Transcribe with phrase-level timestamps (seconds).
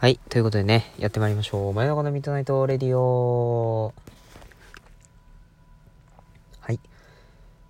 [0.00, 0.20] はい。
[0.28, 1.72] ということでね、やってまいりましょう。
[1.72, 3.92] 真夜中のミッドナイトレディオ。
[6.60, 6.78] はい。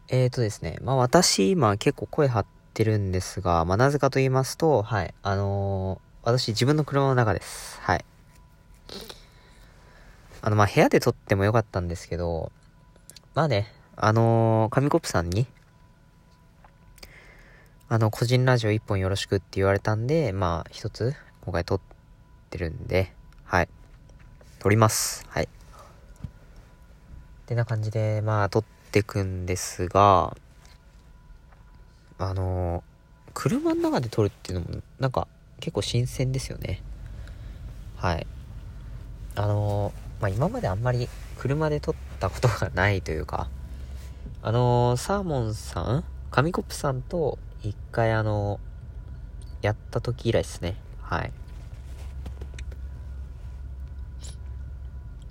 [0.09, 5.15] えーとですね、まあ私、今結構声張ってるんですが、まあなぜかと言いますと、はい。
[5.23, 7.81] あのー私自分の車の中です。
[7.81, 8.05] はい。
[10.43, 12.53] あの、まあ部屋で録ってもよかったんですけど、
[13.35, 15.47] まあね、あのー紙コップさんに、
[17.89, 21.98] あの、個人ラジオ一本よろしくって言われたんで、まあ一つ、今回撮って
[22.49, 23.13] てるんで、
[23.45, 23.69] はい。
[24.59, 25.25] 撮ります。
[25.29, 25.45] はい。
[25.45, 25.49] っ
[27.47, 30.37] てな感じで、まあ撮ってくんですが、
[32.19, 32.83] あの
[33.35, 35.29] 車の中で撮るっていうのも、なんか、
[35.61, 36.83] 結構新鮮ですよね。
[37.97, 38.27] はい。
[39.35, 43.49] あのまあ、今まであんまり車で撮ったことがないというか、
[44.43, 48.61] あのサーモンさん紙コップさんと一回あの
[49.63, 50.77] やった時以来ですね。
[51.01, 51.33] はい。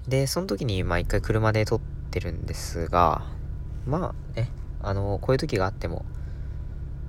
[0.08, 1.80] で、その時に、まあ一回車で撮っ
[2.12, 3.26] てるんですが、
[3.86, 4.50] まあね、
[4.82, 6.06] あのこういう時があっても、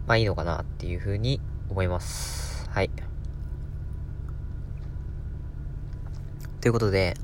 [0.06, 2.68] まあいいのかなっていうふうに思います。
[2.70, 2.90] はい。
[6.60, 7.16] ということで、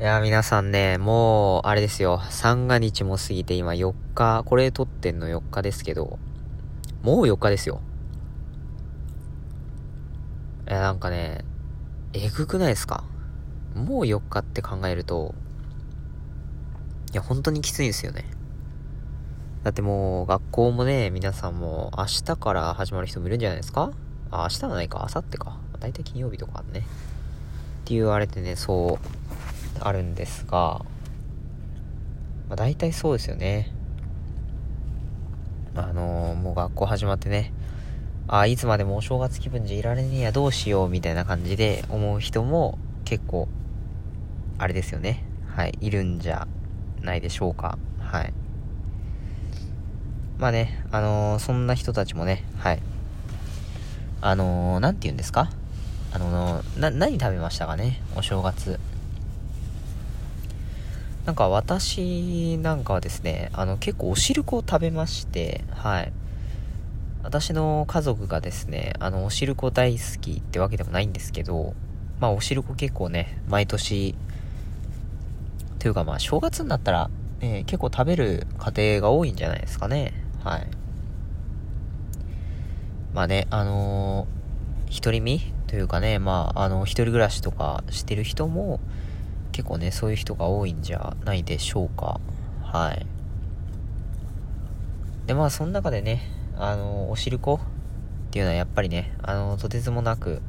[0.00, 2.22] いや、皆さんね、もう、あれですよ。
[2.30, 6.18] 三が日も過ぎて今4日、これ撮ってんの4日ですけど、
[7.02, 7.82] もう4日ですよ。
[10.66, 11.44] いや、なんかね、
[12.14, 13.04] えぐくないですか？
[13.74, 15.34] もう4日って考えると、
[17.12, 18.24] いや、本当にきついですよね。
[19.62, 23.90] だってもう、学校もね、皆さんも明日から始まる人もいるんじゃないですか？
[24.30, 25.58] あ、明日はないか、明後日か。
[25.78, 26.80] だいたい金曜日とかね。
[26.80, 26.82] っ
[27.84, 30.84] て言われてね、そう、あるんですが、
[32.48, 33.72] まあ、大体そうですよね。
[35.74, 37.52] あのーもう学校始まってね、
[38.28, 43.48] あ、いつまでもお正月気分じゃいられねえや、どうしよう、みたいな感じで思う人も結構、
[44.60, 45.24] あれですよね。
[45.56, 46.46] はい、いるんじゃ
[47.00, 47.78] ないでしょうか。
[47.98, 48.34] はい。
[50.36, 52.82] まあね、あのーそんな人たちもね、はい。
[54.20, 55.50] あのーなんて言うんですか？
[56.12, 58.02] あのーな、何食べましたかね？
[58.14, 58.78] お正月。
[61.24, 66.12] なんか私なんかはですね、あの結構お汁粉を食べまして、はい。
[67.22, 71.72] 私の家族がですね、あのお汁粉大好きってわけでもないんですけど、
[72.20, 74.14] まあお汁粉結構ね、毎年、
[75.80, 77.10] というかまあ正月になったら、
[77.40, 80.12] えー結構食べる家庭が多いんじゃないですかね。
[80.44, 80.66] はい。
[83.12, 84.40] まあね、あのー
[84.92, 88.80] 独り身というかね、まあ、あの、一人暮らしとかしてる人も、
[89.52, 92.20] 結構ね、そういう人が多いんじゃないでしょうか。
[92.64, 93.06] はい。
[95.26, 96.22] で、まあ、その中でね、
[96.58, 97.58] あの、お汁粉っ
[98.32, 100.42] ていうのはやっぱりね、あの、とてつもなく、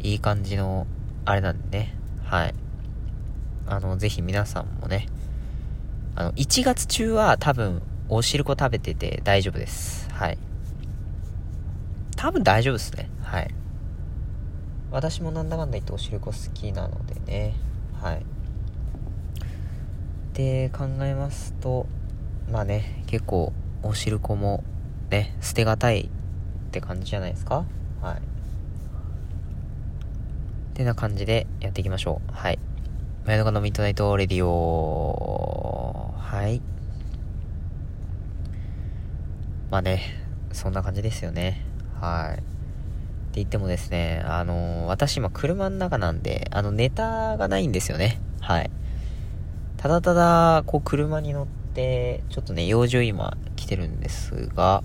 [0.00, 0.86] いい感じの、
[1.24, 2.54] あれなんでね、はい。
[3.68, 5.06] あの、ぜひ皆さんもね、
[6.16, 10.08] あの、1月中は多分、お汁粉食べてて大丈夫です。
[10.10, 10.38] はい。
[12.16, 13.10] 多分大丈夫ですね。
[13.22, 13.54] はい。
[14.90, 17.54] 私もなんだかんだ言ってお汁粉好きなのでね。
[18.00, 18.24] はい。
[20.32, 21.86] で、考えますと、
[22.50, 23.52] まあね、結構、
[23.82, 24.64] お汁粉も、
[25.10, 26.08] ね、捨てがたい
[26.68, 27.66] って感じじゃないですか
[28.00, 28.16] はい。
[28.16, 28.20] っ
[30.72, 32.32] てな感じでやっていきましょう。
[32.32, 32.58] はい。
[33.28, 36.62] 真夜中のミッドナイトレディオはい。
[39.70, 40.00] まあね、
[40.50, 41.62] そんな感じですよね。
[42.00, 42.38] はい。
[42.38, 42.44] って
[43.34, 48.18] 言ってもですね、あのー私今車の中なんで、あの、ネタがないんですよね。
[48.40, 48.70] はい。
[49.76, 54.82] ただただ、こう、車に乗って、ちょっとね、用事を今来てるんですが、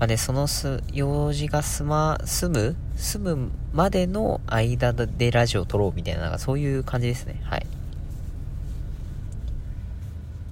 [0.00, 7.38] まあね、そのす、用事が済ま、済む済むまでの間でラジオを録ろうみたいな、なんかそういう感じですね。
[7.44, 7.66] はい。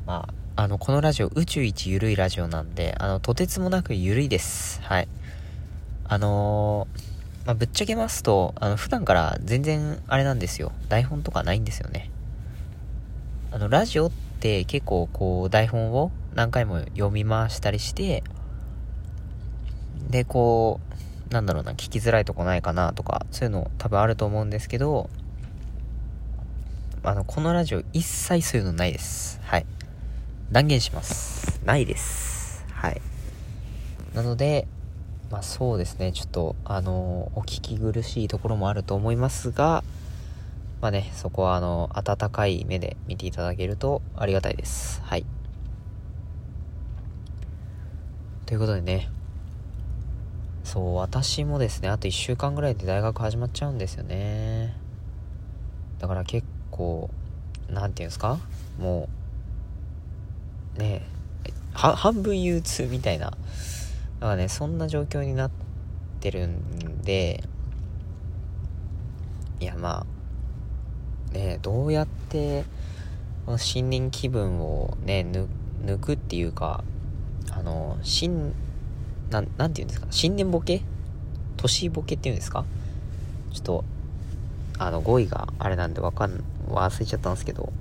[0.07, 4.83] まあ、あの、このラジオ、宇宙一ゆるいラジオなんで、あの、とてつもなくゆるいです。
[4.83, 5.09] はい。
[6.05, 10.73] あのーまあ、ぶっちゃけますと、あの、普段から全然、あれなんですよ。
[10.91, 12.11] 台本とかないんですよね。
[13.51, 14.11] あの、ラジオっ
[14.41, 18.23] て結構、こう、台本を何回も読み回したりして、
[20.11, 20.81] で、こ
[21.31, 25.11] う、なんだろうな、聞きづらいとこないかなとか、そういうの多分あると思うんですけど、
[27.03, 29.41] あの、このラジオ一切そういうのないです。
[29.45, 29.67] はい。
[30.51, 31.61] 断言します。
[31.65, 32.65] ないです。
[32.73, 33.01] はい。
[34.15, 34.67] なので、
[35.31, 39.85] まあそうですね、ちょっと、あのお聞き苦しいところもあると思いますが、
[40.81, 45.03] まあね、そこはあの、温かい目で見ていただけるとありがたいです。
[45.03, 45.27] はい。
[48.47, 49.11] ということでね、
[50.69, 54.77] そう私もですねあと1週間ぐらいで大学始まっちゃうんですよね。
[55.99, 57.09] だから結構
[57.71, 58.39] 何て言うんですか？
[58.79, 59.09] も
[60.77, 61.07] うね
[61.47, 63.31] え半分憂鬱みたいな。
[63.31, 63.39] だか
[64.21, 65.51] らねそんな状況になっ
[66.21, 67.43] てるんで
[69.61, 70.05] いやま
[71.31, 72.65] あねどうやって
[73.47, 75.27] この新年気分をね
[75.83, 76.85] 抜くっていうか
[77.53, 78.53] あの新
[79.31, 80.07] ななんて言うんですか？
[80.11, 80.83] 新年ボケ？
[81.57, 82.65] 年ボケっていうんですか？
[83.53, 83.85] ちょっと
[84.79, 87.73] あの語彙があれなんでわかん忘れちゃったんですけど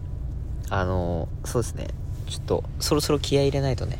[0.69, 1.87] あのそうですね。
[2.27, 3.99] ちょっとそろそろ気合い入れないとね。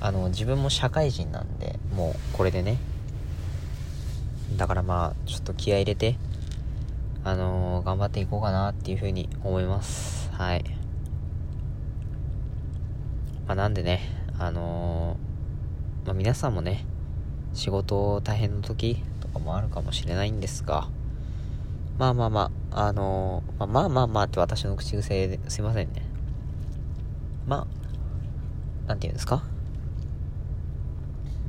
[0.00, 2.78] あの自分も社会人なんでもうこれでね。
[4.56, 6.16] だからまあちょっと気合い入れて
[7.22, 10.30] あの、頑張っていこうかなっていうふうに思います。
[10.32, 10.64] はい。
[13.46, 14.00] まあなんでね
[14.38, 15.29] あのー、
[16.04, 16.84] まあ皆さんもね
[17.54, 20.88] 仕事大変な時とかもあるかもしれないんですが
[21.98, 26.02] まあまあまああのー、まあまあまあまあって私の口癖ですいませんね
[27.46, 29.44] まあなんて言うんですか？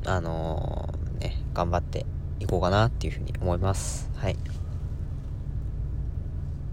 [0.05, 2.05] あのー、ね、頑張って
[2.39, 4.09] いこうかなっていうふうに思います。
[4.15, 4.37] はい。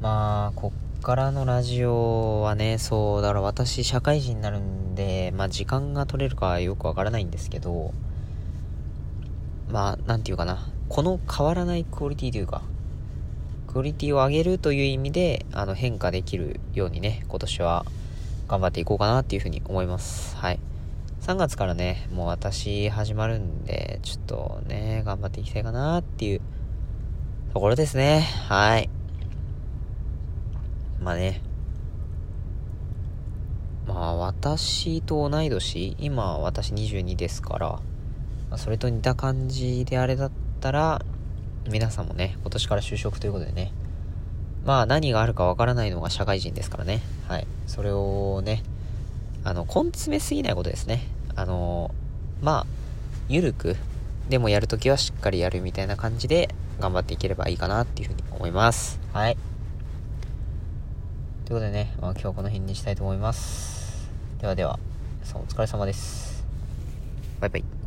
[0.01, 0.61] まあ、
[1.03, 7.93] からのラジオはね、そう、だから私社会人になるんで、まあ時間が取れるかよくわからないんですけど、
[9.71, 12.63] まあ、なんていうかな、この変わらないクオリティというか、
[13.67, 17.85] クオリティを上げるという意味で、あの、変化できるようにね、今年は
[18.49, 20.37] 頑張っていこうかなっていうふうに思います。
[20.37, 20.59] はい。
[21.21, 26.41] 3月からね、もう私始まるんで、ちょっとね、頑張っていきたいかなっていう
[27.53, 28.21] ところですね。
[28.49, 28.98] はい。
[31.01, 31.41] まあね。
[33.87, 37.81] まあ私と同い年、今私22ですから、
[38.51, 40.31] ま、それと似た感じであれだっ
[40.61, 41.03] たら、
[41.71, 43.73] 皆さんもね、今年から就職ということでね、
[44.65, 47.01] まあ何があるかわからないのが社会人ですからね。
[47.29, 47.47] はい。
[47.67, 48.63] それをね、
[49.45, 51.07] あの、根詰めすぎないことですね。
[51.37, 51.93] あの
[52.43, 52.67] まあ、
[53.29, 53.77] ゆるく、
[54.29, 59.01] でもやるときはしっかりやるみたいな感じで頑張っていければいいかなっていうふうに思います。
[59.13, 59.48] はい。
[61.49, 64.11] ということでね、まあ、今日はこの辺にしたいと思います。
[64.39, 64.79] ではでは、
[65.23, 66.45] さお疲れ様です。
[67.41, 67.78] バイバイ。